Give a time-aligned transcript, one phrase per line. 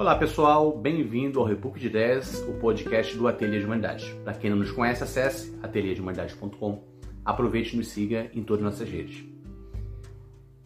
[0.00, 4.08] Olá pessoal, bem-vindo ao Repúblico de Ideias, o podcast do Ateliê de Humanidades.
[4.24, 6.82] Para quem não nos conhece, acesse ateliêdehumanidades.com.
[7.22, 9.22] Aproveite e nos siga em todas as nossas redes.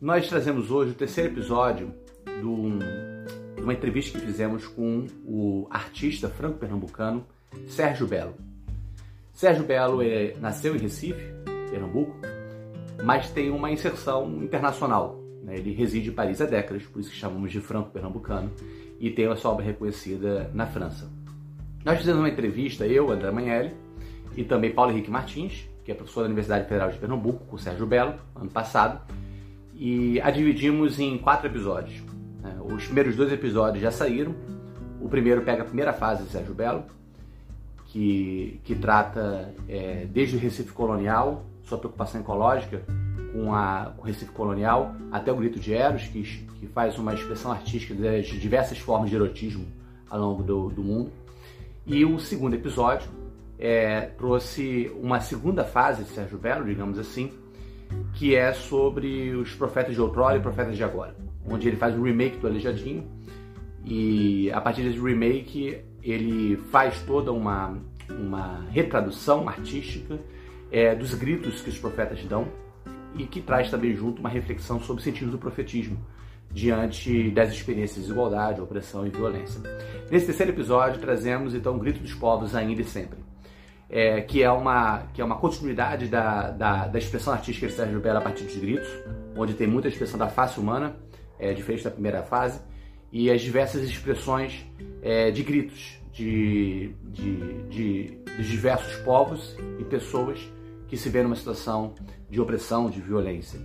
[0.01, 1.93] Nós trazemos hoje o terceiro episódio
[2.25, 7.27] de uma entrevista que fizemos com o artista franco-pernambucano
[7.67, 8.37] Sérgio Belo.
[9.33, 11.35] Sérgio Belo é, nasceu em Recife,
[11.71, 12.15] Pernambuco,
[13.03, 15.21] mas tem uma inserção internacional.
[15.43, 15.57] Né?
[15.57, 18.53] Ele reside em Paris há décadas, por isso que chamamos de franco-pernambucano
[18.99, 21.11] e tem a sua obra reconhecida na França.
[21.85, 23.75] Nós fizemos uma entrevista, eu, André Manelli,
[24.37, 27.87] e também Paulo Henrique Martins, que é professor da Universidade Federal de Pernambuco, com Sérgio
[27.87, 29.01] Belo, ano passado,
[29.75, 32.03] e a dividimos em quatro episódios.
[32.41, 32.57] Né?
[32.65, 34.35] Os primeiros dois episódios já saíram.
[35.01, 36.85] O primeiro pega a primeira fase de Sérgio Belo,
[37.89, 42.83] que, que trata é, desde o Recife colonial, sua preocupação ecológica,
[43.35, 47.13] com, a, com o Recife colonial, até o Grito de Eros, que, que faz uma
[47.13, 49.67] expressão artística de diversas formas de erotismo
[50.09, 51.11] ao longo do, do mundo.
[51.85, 53.11] E o segundo episódio
[53.59, 57.33] é, trouxe uma segunda fase de Sérgio Belo, digamos assim,
[58.15, 62.03] que é sobre os profetas de outrora e profetas de agora, onde ele faz um
[62.03, 63.05] remake do Aleijadinho
[63.85, 67.77] e a partir desse remake ele faz toda uma,
[68.09, 70.19] uma retradução artística
[70.71, 72.47] é, dos gritos que os profetas dão
[73.17, 75.99] e que traz também junto uma reflexão sobre o sentido do profetismo
[76.51, 79.61] diante das experiências de desigualdade, opressão e violência.
[80.11, 83.19] Nesse terceiro episódio trazemos então o Grito dos Povos ainda e sempre,
[83.91, 88.01] é, que, é uma, que é uma continuidade da, da, da expressão artística de Sérgio
[88.01, 88.89] Bela a partir dos gritos,
[89.37, 90.97] onde tem muita expressão da face humana,
[91.39, 92.61] é, diferente da primeira fase,
[93.11, 94.65] e as diversas expressões
[95.03, 100.39] é, de gritos de, de, de, de diversos povos e pessoas
[100.95, 101.93] que se vê numa situação
[102.31, 103.59] de opressão, de violência.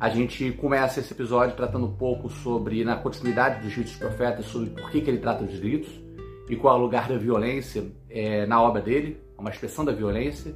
[0.00, 4.70] A gente começa esse episódio tratando um pouco sobre, na continuidade dos ritos profetas, sobre
[4.70, 5.90] por que, que ele trata dos gritos
[6.48, 10.54] e qual é o lugar da violência é, na obra dele, uma expressão da violência,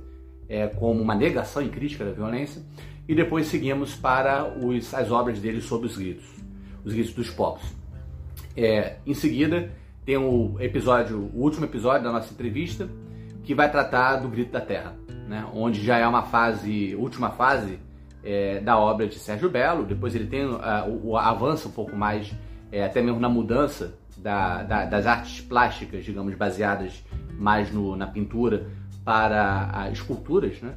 [0.48, 2.62] é, como uma negação e crítica da violência.
[3.06, 6.24] E depois seguimos para os, as obras dele sobre os gritos,
[6.82, 7.62] os gritos dos povos.
[8.56, 9.70] É, em seguida,
[10.02, 12.88] tem o episódio, o último episódio da nossa entrevista,
[13.44, 17.78] que vai tratar do grito da terra né, onde já é uma fase, última fase
[18.22, 19.84] é, da obra de Sérgio Belo.
[19.84, 22.32] Depois ele tem uh, o, o avança um pouco mais,
[22.72, 27.04] é, até mesmo na mudança da, da, das artes plásticas, digamos, baseadas
[27.38, 28.66] mais no, na pintura
[29.04, 30.74] para as esculturas, né?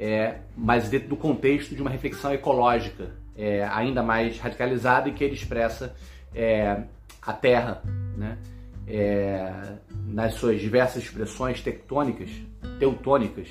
[0.00, 5.24] É, mas dentro do contexto de uma reflexão ecológica é, ainda mais radicalizada e que
[5.24, 5.94] ele expressa
[6.34, 6.82] é,
[7.20, 7.82] a Terra,
[8.16, 8.38] né?
[10.06, 12.30] Nas suas diversas expressões tectônicas,
[12.78, 13.50] teutônicas,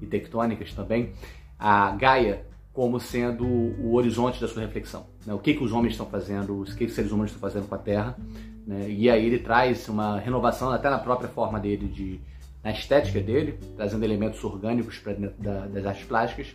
[0.00, 1.12] e tectônicas também,
[1.58, 2.44] a Gaia
[2.76, 5.06] como sendo o horizonte da sua reflexão.
[5.24, 5.32] Né?
[5.32, 7.66] O que, que os homens estão fazendo, o que, que os seres humanos estão fazendo
[7.66, 8.18] com a Terra.
[8.66, 8.90] Né?
[8.90, 12.20] E aí ele traz uma renovação até na própria forma dele, de,
[12.62, 16.54] na estética dele, trazendo elementos orgânicos para dentro da, das artes plásticas.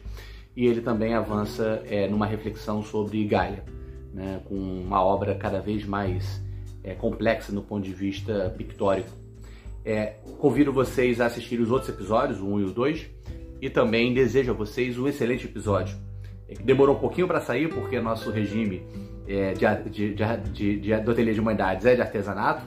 [0.56, 3.64] E ele também avança é, numa reflexão sobre Gaia,
[4.14, 4.42] né?
[4.46, 6.40] com uma obra cada vez mais
[6.84, 9.10] é, complexa no ponto de vista pictórico.
[9.84, 13.10] É, convido vocês a assistir os outros episódios, o 1 e o 2,
[13.62, 15.96] e também desejo a vocês um excelente episódio.
[16.64, 18.84] Demorou um pouquinho para sair porque nosso regime
[19.28, 22.64] é, de, de, de, do Ateliê de Humanidades é de artesanato.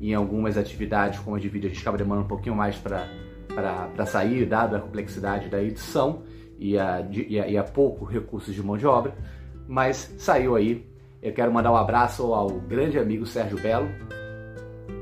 [0.00, 4.44] Em algumas atividades, como de vídeo, a gente acaba demorando um pouquinho mais para sair,
[4.44, 6.24] dado a complexidade da edição
[6.58, 9.14] e a, e, a, e a pouco recursos de mão de obra.
[9.68, 10.84] Mas saiu aí.
[11.22, 13.88] Eu quero mandar um abraço ao grande amigo Sérgio Belo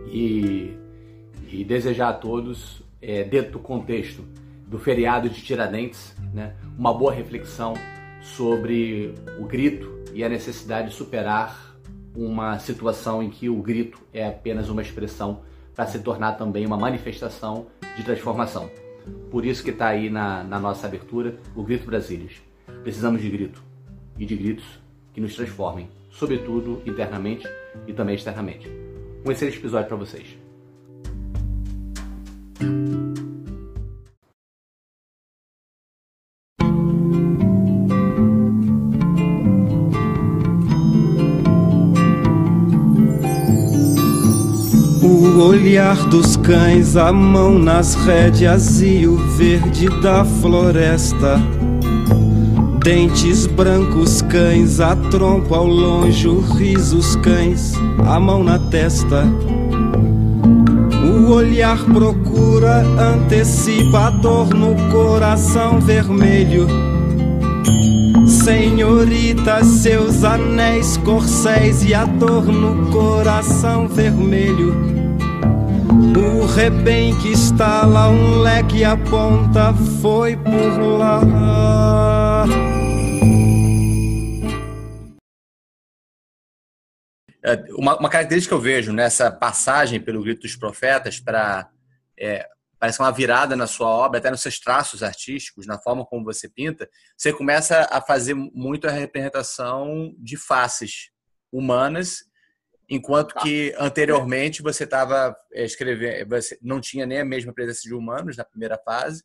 [0.06, 0.76] e,
[1.50, 4.22] e desejar a todos, é, dentro do contexto
[4.72, 6.54] do feriado de Tiradentes, né?
[6.78, 7.74] uma boa reflexão
[8.22, 11.76] sobre o grito e a necessidade de superar
[12.16, 15.40] uma situação em que o grito é apenas uma expressão
[15.74, 17.66] para se tornar também uma manifestação
[17.96, 18.70] de transformação.
[19.30, 22.40] Por isso que está aí na, na nossa abertura o Grito Brasílias.
[22.82, 23.62] Precisamos de grito
[24.18, 24.64] e de gritos
[25.12, 27.46] que nos transformem, sobretudo internamente
[27.86, 28.70] e também externamente.
[29.24, 30.38] Um excelente episódio para vocês.
[45.62, 51.40] Olhar dos cães, a mão nas rédeas e o verde da floresta.
[52.82, 57.74] Dentes brancos, cães, a trompa ao longe, o riso, os cães,
[58.04, 59.24] a mão na testa.
[61.04, 66.66] O olhar procura, antecipa a dor no coração vermelho
[68.26, 74.91] senhoritas, seus anéis, corcéis e a dor no coração vermelho.
[75.94, 81.20] O rebenque estala, um leque aponta, foi por lá.
[87.44, 91.68] É, uma, uma, característica que eu vejo nessa passagem pelo Grito dos Profetas para
[92.18, 92.48] é,
[92.78, 96.48] parece uma virada na sua obra, até nos seus traços artísticos, na forma como você
[96.48, 101.10] pinta, você começa a fazer muito a representação de faces
[101.52, 102.24] humanas,
[102.94, 107.94] enquanto que anteriormente você estava é, escrevendo, você não tinha nem a mesma presença de
[107.94, 109.24] humanos na primeira fase,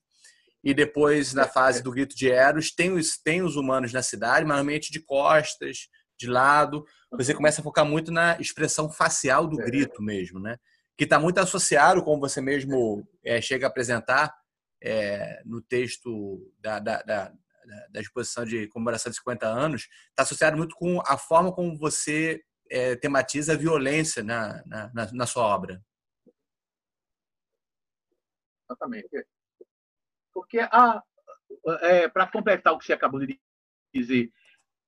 [0.64, 4.46] e depois na fase do Grito de Eros tem os, tem os humanos na cidade,
[4.46, 9.58] mas normalmente de costas, de lado, você começa a focar muito na expressão facial do
[9.58, 10.58] grito mesmo, né?
[10.98, 14.34] que está muito associado, como você mesmo é, chega a apresentar
[14.82, 17.32] é, no texto da, da, da,
[17.92, 22.42] da, exposição de comemoração de 50 anos, está associado muito com a forma como você
[22.70, 25.84] é, tematiza a violência na, na, na sua obra.
[28.70, 29.28] Exatamente.
[30.34, 33.40] Porque, é, para completar o que você acabou de
[33.94, 34.32] dizer,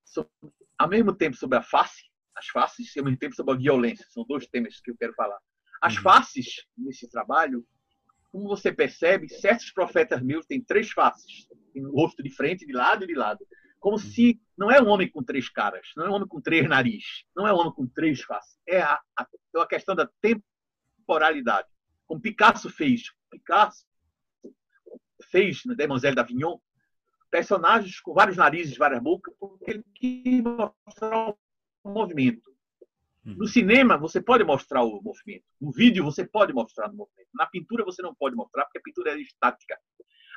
[0.06, 0.32] sobre,
[0.78, 2.04] ao mesmo tempo sobre a face,
[2.36, 5.14] as faces, e ao mesmo tempo sobre a violência, são dois temas que eu quero
[5.14, 5.40] falar.
[5.82, 6.04] As uhum.
[6.04, 7.66] faces nesse trabalho,
[8.32, 11.48] como você percebe, certos profetas meus têm três faces.
[11.74, 13.46] Tem o rosto de frente, de lado e de lado.
[13.80, 14.02] Como uhum.
[14.02, 17.24] se não é um homem com três caras, não é um homem com três narizes,
[17.36, 18.60] não é um homem com três faces.
[18.68, 21.68] É a, a, é a questão da temporalidade.
[22.06, 23.04] Como Picasso fez.
[23.30, 23.86] Picasso
[25.32, 26.58] fez na Demoiselle d'Avignon
[27.30, 31.30] personagens com vários narizes, várias bocas, porque ele quis mostrar
[31.86, 32.50] um movimento.
[33.24, 35.44] No cinema, você pode mostrar o movimento.
[35.62, 37.30] No vídeo, você pode mostrar o movimento.
[37.34, 39.78] Na pintura, você não pode mostrar, porque a pintura é estática.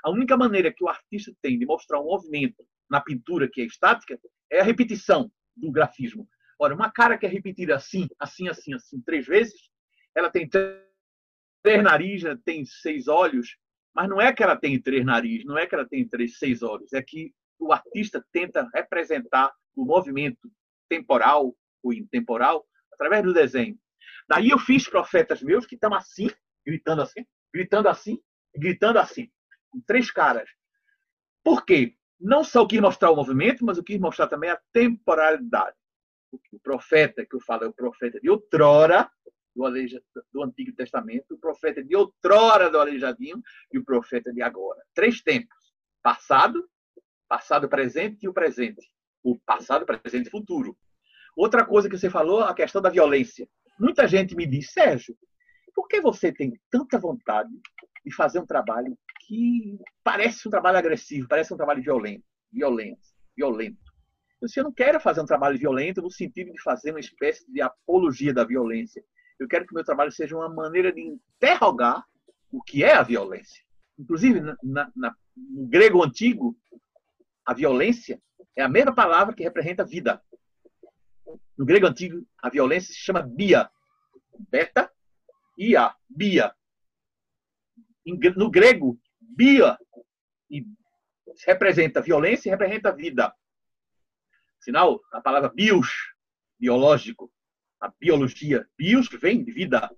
[0.04, 3.64] A única maneira que o artista tem de mostrar um movimento na pintura que é
[3.64, 6.28] estática é a repetição do grafismo.
[6.58, 9.70] Ora, uma cara que é repetida assim, assim, assim, assim, três vezes,
[10.14, 13.56] ela tem três narizes, tem seis olhos,
[13.94, 16.62] mas não é que ela tem três narizes, não é que ela tem três, seis
[16.62, 20.52] olhos, é que o artista tenta representar o movimento
[20.86, 23.78] temporal ou intemporal através do desenho.
[24.28, 26.28] Daí eu fiz profetas meus que estão assim,
[26.66, 27.24] gritando assim,
[27.54, 28.18] gritando assim,
[28.54, 29.30] gritando assim,
[29.70, 30.48] com três caras.
[31.42, 31.96] Por quê?
[32.22, 35.76] Não só quis mostrar o movimento, mas eu quis mostrar também a temporalidade.
[36.52, 39.10] O profeta que eu falo é o profeta de outrora,
[39.54, 39.64] do,
[40.32, 43.42] do Antigo Testamento, o profeta de outrora do aleijadinho
[43.72, 44.80] e o profeta de agora.
[44.94, 46.64] Três tempos: passado,
[47.28, 48.88] passado presente e o presente.
[49.24, 50.78] O passado, presente e futuro.
[51.36, 53.48] Outra coisa que você falou, a questão da violência.
[53.80, 55.16] Muita gente me diz, Sérgio,
[55.74, 57.50] por que você tem tanta vontade
[58.04, 58.96] de fazer um trabalho
[59.32, 63.00] que parece um trabalho agressivo, parece um trabalho violento, violento,
[63.34, 63.78] violento?
[64.42, 67.62] Disse, eu não quero fazer um trabalho violento no sentido de fazer uma espécie de
[67.62, 69.02] apologia da violência.
[69.38, 72.04] Eu quero que o meu trabalho seja uma maneira de interrogar
[72.50, 73.64] o que é a violência.
[73.98, 76.54] Inclusive, na, na, no grego antigo,
[77.46, 78.20] a violência
[78.54, 80.22] é a mesma palavra que representa vida.
[81.56, 83.70] No grego antigo, a violência se chama bia.
[84.50, 84.92] Beta,
[85.56, 86.54] ia, bia.
[88.36, 88.98] No grego,
[89.36, 89.78] bia
[91.46, 93.34] representa violência e representa vida.
[94.60, 95.88] Sinal, a palavra bios,
[96.58, 97.32] biológico,
[97.80, 98.68] a biologia.
[98.76, 99.90] Bios vem de vida.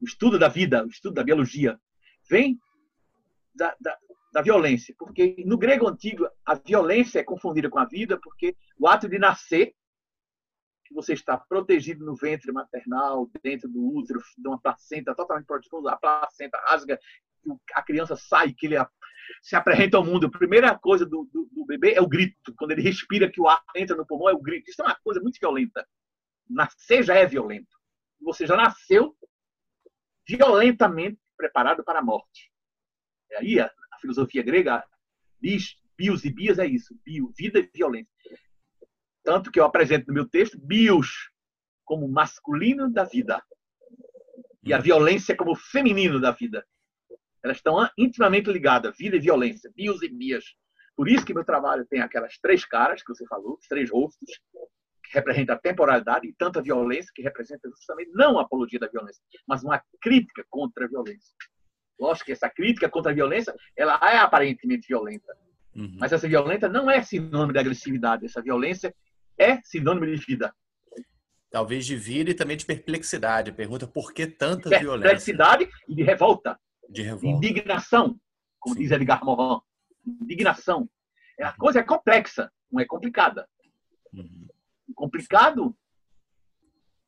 [0.00, 1.80] O estudo da vida, o estudo da biologia,
[2.28, 2.58] vem
[3.54, 3.96] da, da,
[4.32, 4.94] da violência.
[4.98, 9.18] Porque no grego antigo, a violência é confundida com a vida, porque o ato de
[9.18, 9.74] nascer
[10.84, 15.90] que você está protegido no ventre maternal, dentro do útero, de uma placenta totalmente protegida,
[15.90, 16.98] a placenta rasga,
[17.74, 18.76] a criança sai, que ele
[19.42, 20.26] se apresenta ao mundo.
[20.26, 22.54] A primeira coisa do, do, do, bebê é o grito.
[22.56, 24.70] Quando ele respira, que o ar entra no pulmão, é o grito.
[24.70, 25.86] Isso é uma coisa muito violenta.
[26.48, 27.76] Nascer já é violento.
[28.20, 29.16] Você já nasceu
[30.28, 32.50] violentamente preparado para a morte.
[33.30, 34.84] E aí a, a filosofia grega
[35.40, 38.10] diz, bios e bias é isso, bio, vida e violência.
[39.22, 41.30] Tanto que eu apresento no meu texto bios
[41.84, 43.42] como masculino da vida
[44.62, 46.66] e a violência como feminino da vida.
[47.46, 50.44] Elas estão intimamente ligadas, vida e violência, bios e bias.
[50.96, 54.40] Por isso que meu trabalho tem aquelas três caras que você falou, os três rostos,
[55.04, 59.22] que representam a temporalidade e tanta violência que representa justamente não a apologia da violência,
[59.46, 61.32] mas uma crítica contra a violência.
[62.00, 65.32] Lógico que essa crítica contra a violência, ela é aparentemente violenta.
[65.72, 65.96] Uhum.
[66.00, 68.24] Mas essa violência não é sinônimo de agressividade.
[68.24, 68.92] Essa violência
[69.38, 70.52] é sinônimo de vida.
[71.48, 73.52] Talvez de vida e também de perplexidade.
[73.52, 75.10] Pergunta por que tanta de violência?
[75.10, 76.58] Perplexidade e de revolta.
[76.88, 77.26] De revolta.
[77.26, 78.20] Indignação,
[78.58, 78.82] como Sim.
[78.82, 79.60] diz Edgar Morin.
[80.06, 80.88] Indignação.
[81.40, 81.56] A uhum.
[81.58, 82.50] coisa é complexa.
[82.70, 83.48] não é complicada.
[84.12, 84.46] Uhum.
[84.88, 85.76] O complicado,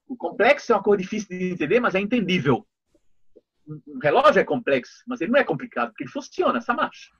[0.06, 2.66] o complexo é uma coisa difícil de entender, mas é entendível.
[3.66, 7.10] Um relógio é complexo, mas ele não é complicado, porque ele funciona, essa marcha.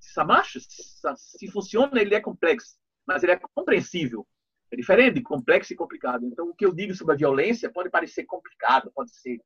[0.00, 4.26] Essa marcha, se funciona, ele é complexo, mas ele é compreensível.
[4.70, 6.24] É diferente de complexo e complicado.
[6.24, 9.40] Então, o que eu digo sobre a violência pode parecer complicado, pode ser.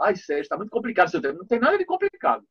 [0.00, 1.38] Ai, Sérgio, está muito complicado seu tempo.
[1.38, 2.44] Não tem nada de complicado.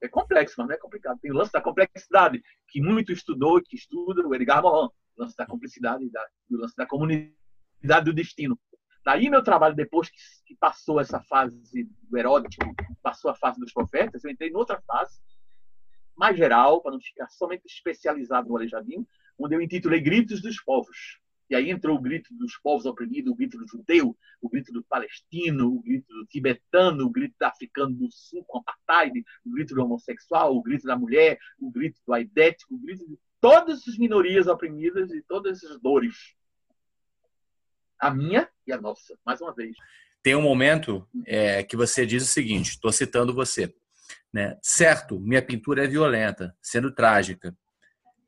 [0.00, 1.18] É complexo, mas não é complicado.
[1.20, 4.88] Tem o lance da complexidade, que muito estudou, que estuda o Edgar Morin.
[5.16, 6.04] O lance da complexidade,
[6.50, 8.58] o lance da comunidade do destino.
[9.04, 10.08] Daí, meu trabalho, depois
[10.44, 11.54] que passou essa fase
[12.08, 12.64] do erótico,
[13.02, 15.20] passou a fase dos profetas, eu entrei em outra fase,
[16.16, 19.06] mais geral, para não ficar somente especializado no Aleijadinho,
[19.38, 21.20] onde eu intitulei Gritos dos Povos.
[21.52, 24.82] E aí entrou o grito dos povos oprimidos, o grito do judeu, o grito do
[24.84, 29.74] palestino, o grito do tibetano, o grito do africano do sul com apartheid, o grito
[29.74, 33.98] do homossexual, o grito da mulher, o grito do aidético, o grito de todas as
[33.98, 36.14] minorias oprimidas e todas as dores.
[38.00, 39.76] A minha e a nossa, mais uma vez.
[40.22, 43.74] Tem um momento é, que você diz o seguinte, estou citando você.
[44.32, 44.58] Né?
[44.62, 47.54] Certo, minha pintura é violenta, sendo trágica,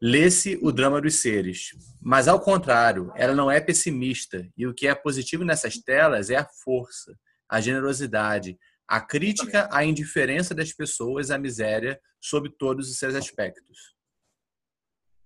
[0.04, 1.70] lê-se o drama dos seres.
[1.98, 4.46] Mas, ao contrário, ela não é pessimista.
[4.54, 7.18] E o que é positivo nessas telas é a força,
[7.48, 13.94] a generosidade, a crítica à indiferença das pessoas à miséria sob todos os seus aspectos.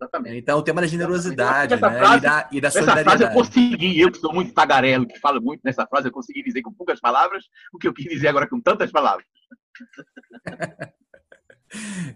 [0.01, 0.37] Exatamente.
[0.37, 1.81] Então, o tema da generosidade né?
[1.81, 3.01] frase, e, da, e da solidariedade.
[3.01, 6.13] Essa frase eu consegui, eu que sou muito tagarelo, que falo muito nessa frase, eu
[6.13, 9.27] consegui dizer com poucas palavras o que eu quis dizer agora com tantas palavras.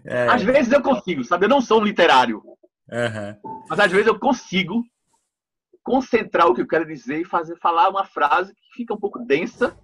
[0.05, 0.27] É.
[0.27, 1.45] Às vezes eu consigo, sabe?
[1.45, 2.41] Eu não sou um literário.
[2.89, 3.63] Uhum.
[3.69, 4.83] Mas às vezes eu consigo
[5.83, 9.19] concentrar o que eu quero dizer e fazer falar uma frase que fica um pouco
[9.19, 9.77] densa,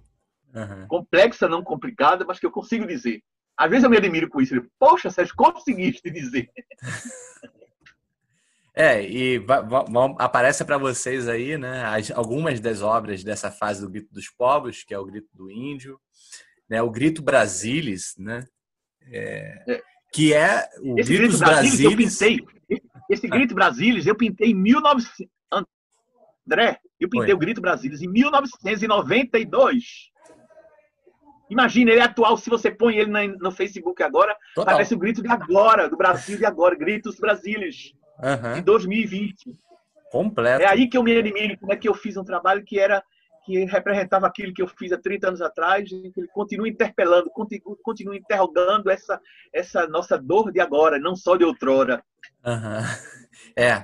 [0.54, 0.86] uhum.
[0.88, 3.22] complexa, não complicada, mas que eu consigo dizer.
[3.56, 4.54] Às vezes eu me admiro com isso.
[4.78, 6.50] Poxa, Sérgio, conseguiste dizer.
[8.72, 9.44] É, e
[10.18, 14.84] aparece para vocês aí, né, as, algumas das obras dessa fase do Grito dos Povos,
[14.84, 16.00] que é o Grito do Índio,
[16.68, 18.46] né, o Grito Brasilis, né,
[19.10, 19.82] é, é.
[20.12, 22.40] que é o Esse Grito Brasilis, eu pintei,
[23.08, 23.28] esse.
[23.28, 25.30] Grito Brasilis eu pintei em 1900,
[26.46, 27.34] André, eu pintei Oi.
[27.34, 30.10] o Grito Brasilis em 1992.
[31.50, 34.72] Imagina, ele é atual, se você põe ele no Facebook agora, Total.
[34.72, 38.54] aparece o grito de agora, do Brasil de agora, Gritos Brasilis, uhum.
[38.54, 39.58] de 2020.
[40.12, 40.62] Completo.
[40.62, 43.02] É aí que eu me admiro como é que eu fiz um trabalho que era
[43.50, 47.28] que representava aquilo que eu fiz há 30 anos atrás, e que ele continua interpelando,
[47.30, 49.20] continua, continua interrogando essa,
[49.52, 52.02] essa nossa dor de agora, não só de outrora.
[52.44, 53.20] Uhum.
[53.56, 53.74] É,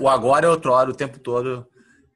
[0.00, 1.66] o agora é outrora, o tempo todo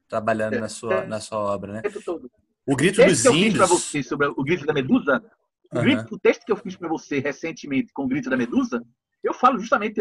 [0.08, 1.78] trabalhando é, na, sua, é, na sua obra, né?
[1.80, 2.30] O tempo todo.
[2.66, 3.52] O grito dos que eu índios.
[3.52, 5.22] Fiz para você sobre o grito da Medusa,
[5.72, 8.82] o, grito, o texto que eu fiz para você recentemente com o grito da Medusa,
[9.22, 10.00] eu falo justamente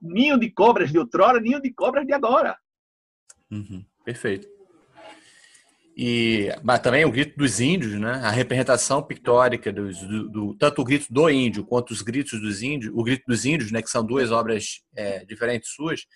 [0.00, 2.56] ninho de cobras de outrora, ninho de cobras de agora.
[3.50, 4.57] Uhum, perfeito.
[6.00, 8.20] E, mas também o grito dos índios, né?
[8.22, 12.62] a representação pictórica dos, do, do, tanto o grito do índio quanto os gritos dos
[12.62, 16.06] índios, o grito dos índios, né, que são duas obras é, diferentes suas,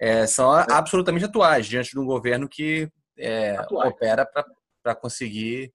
[0.00, 4.26] é, são absolutamente atuais diante de um governo que é, opera
[4.82, 5.72] para conseguir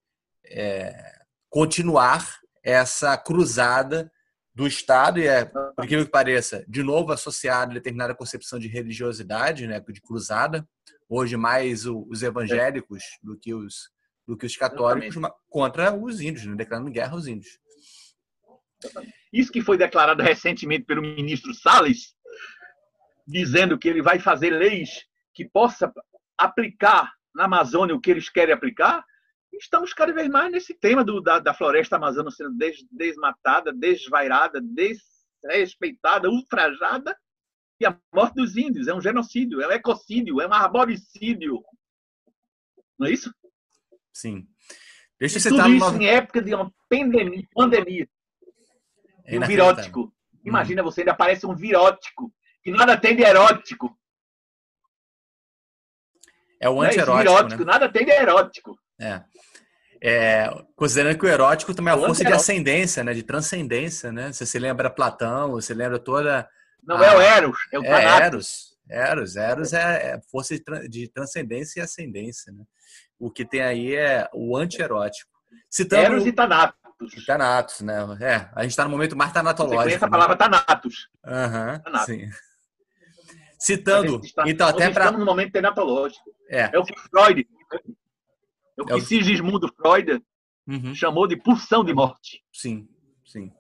[0.47, 1.13] é,
[1.50, 4.12] continuar essa cruzada
[4.53, 5.17] do Estado.
[5.17, 9.79] E é, por incrível que pareça, de novo associado a determinada concepção de religiosidade, né,
[9.79, 10.67] de cruzada,
[11.15, 13.89] hoje mais os evangélicos do que os,
[14.27, 15.15] do que os católicos
[15.50, 16.55] contra os índios, né?
[16.55, 17.57] declarando guerra aos índios.
[19.31, 22.15] Isso que foi declarado recentemente pelo ministro Salles,
[23.27, 25.91] dizendo que ele vai fazer leis que possa
[26.38, 29.03] aplicar na Amazônia o que eles querem aplicar,
[29.53, 34.62] estamos cada vez mais nesse tema do, da, da floresta amazônica sendo des, desmatada, desvairada,
[34.62, 37.17] desrespeitada, ultrajada,
[37.79, 41.62] e a morte dos índios é um genocídio, é um ecocídio, é um arboricídio.
[42.98, 43.34] Não é isso?
[44.13, 44.48] Sim.
[45.20, 47.48] Deixa você Tudo isso em época de uma pandemia.
[47.53, 48.08] pandemia.
[49.25, 50.13] É um virótico.
[50.46, 50.86] Imagina hum.
[50.86, 52.32] você, ainda parece um virótico,
[52.63, 53.98] que nada tem de erótico.
[56.62, 57.17] É o anti-erótico.
[57.17, 57.72] É virótico, né?
[57.72, 58.79] nada tem de erótico.
[59.00, 59.24] É.
[60.01, 63.13] É, considerando que o erótico também é uma força de ascendência, né?
[63.13, 64.12] de transcendência.
[64.12, 64.32] Né?
[64.32, 66.48] Você se lembra Platão, você lembra toda
[66.86, 68.75] não ah, é o Eros, é o é Eros.
[68.89, 70.56] Eros, Eros é, é força
[70.88, 72.54] de transcendência e ascendência.
[72.54, 72.63] Né?
[73.20, 75.32] O que tem aí é o anti-erótico.
[75.70, 76.04] Citando...
[76.04, 77.13] Eros e Thanatos.
[77.18, 77.96] E Thanatos, né?
[78.22, 79.82] É, a gente está no momento mais tanatológico.
[79.82, 81.10] Você conhece a palavra Thanatos.
[81.25, 82.30] Aham, uhum, sim.
[83.60, 85.06] Citando, está, então até para...
[85.06, 86.24] estamos no momento tanatológico.
[86.50, 86.70] É.
[86.72, 87.48] é o que Freud,
[88.77, 89.01] é o que é o...
[89.01, 90.22] Sigismundo Freud
[90.68, 90.94] uhum.
[90.94, 92.44] chamou de pulsão de morte.
[92.54, 92.88] Sim,
[93.25, 93.51] sim.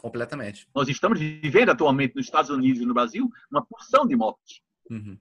[0.00, 0.68] Completamente.
[0.74, 4.62] Nós estamos vivendo atualmente nos Estados Unidos e no Brasil uma porção de morte.
[4.90, 5.18] Uhum.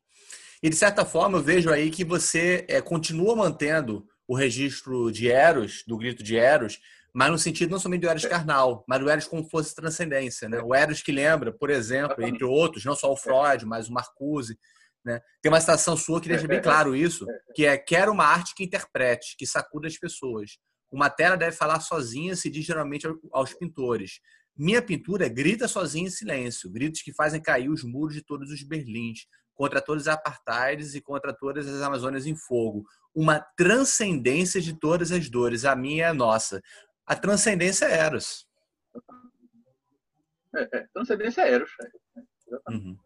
[0.62, 5.30] E de certa forma eu vejo aí que você é, continua mantendo o registro de
[5.30, 6.80] Eros, do grito de Eros,
[7.14, 10.48] mas no sentido não somente do Eros carnal, mas do Eros como fosse transcendência.
[10.50, 10.62] Né?
[10.62, 14.58] O Eros que lembra, por exemplo, entre outros, não só o Freud, mas o Marcuse.
[15.04, 15.22] Né?
[15.42, 18.64] Tem uma citação sua que deixa bem claro isso, que é quero uma arte que
[18.64, 20.58] interprete, que sacuda as pessoas.
[20.92, 24.20] Uma tela deve falar sozinha, se diz geralmente aos pintores.
[24.58, 28.64] Minha pintura grita sozinha em silêncio, gritos que fazem cair os muros de todos os
[28.64, 32.86] Berlins, contra todos os apartheids e contra todas as Amazônias em fogo.
[33.14, 35.66] Uma transcendência de todas as dores.
[35.66, 36.62] A minha é a nossa.
[37.06, 38.48] A transcendência é Eros.
[40.56, 41.72] É, é, transcendência é Eros.
[41.82, 42.72] É.
[42.72, 42.98] Uhum.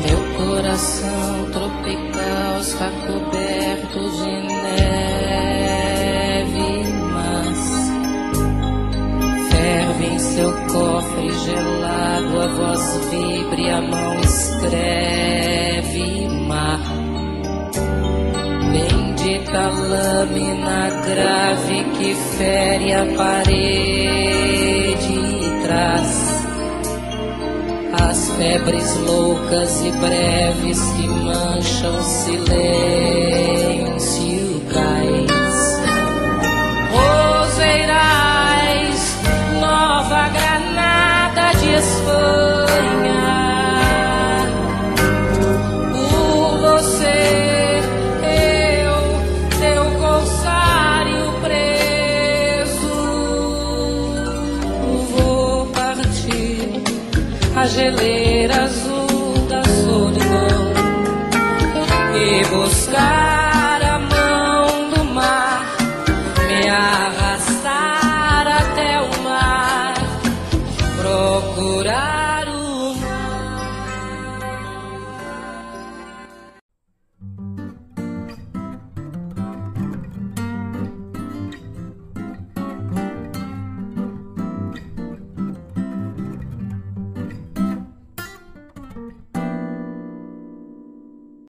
[0.00, 4.47] Meu coração tropical está coberto de
[10.38, 15.48] seu cofre gelado, a voz vibre, a mão escreve
[16.46, 16.80] mar.
[18.70, 26.46] Bendita lâmina grave que fere a parede e traz
[28.08, 32.58] as febres loucas e breves que mancham silêncio
[62.50, 63.27] buscar.